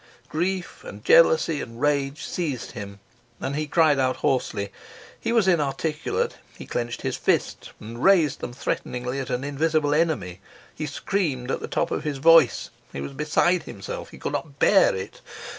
Grief 0.29 0.83
and 0.83 1.05
jealousy 1.05 1.61
and 1.61 1.79
rage 1.79 2.25
seized 2.25 2.71
him, 2.71 2.99
and 3.39 3.55
he 3.55 3.67
cried 3.67 3.99
out 3.99 4.15
hoarsely; 4.15 4.71
he 5.19 5.31
was 5.31 5.47
inarticulate; 5.47 6.37
he 6.57 6.65
clenched 6.65 7.03
his 7.03 7.15
fists 7.15 7.69
and 7.79 8.03
raised 8.03 8.39
them 8.39 8.51
threateningly 8.51 9.19
at 9.19 9.29
an 9.29 9.43
invisible 9.43 9.93
enemy. 9.93 10.41
He 10.73 10.87
screamed 10.87 11.51
at 11.51 11.59
the 11.59 11.67
top 11.67 11.91
of 11.91 12.03
his 12.03 12.17
voice. 12.17 12.71
He 12.91 12.99
was 12.99 13.13
beside 13.13 13.61
himself. 13.61 14.09
He 14.09 14.17
could 14.17 14.33
not 14.33 14.57
bear 14.57 14.95
it. 14.95 15.21